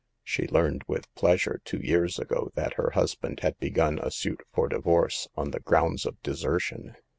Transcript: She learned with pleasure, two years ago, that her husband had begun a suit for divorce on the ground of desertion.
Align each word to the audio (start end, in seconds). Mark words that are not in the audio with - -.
She 0.23 0.47
learned 0.47 0.81
with 0.87 1.13
pleasure, 1.13 1.61
two 1.63 1.77
years 1.77 2.17
ago, 2.17 2.49
that 2.55 2.73
her 2.73 2.89
husband 2.95 3.41
had 3.41 3.59
begun 3.59 3.99
a 3.99 4.09
suit 4.09 4.41
for 4.51 4.67
divorce 4.67 5.27
on 5.35 5.51
the 5.51 5.59
ground 5.59 6.07
of 6.07 6.19
desertion. 6.23 6.95